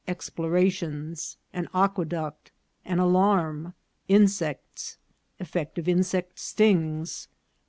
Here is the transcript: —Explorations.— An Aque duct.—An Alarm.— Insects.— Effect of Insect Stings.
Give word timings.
—Explorations.— 0.17 1.37
An 1.53 1.69
Aque 1.75 2.09
duct.—An 2.09 2.97
Alarm.— 2.97 3.75
Insects.— 4.19 4.97
Effect 5.39 5.77
of 5.77 5.87
Insect 5.87 6.39
Stings. 6.39 7.27